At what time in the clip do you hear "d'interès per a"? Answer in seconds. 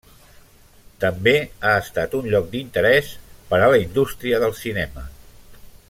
2.55-3.69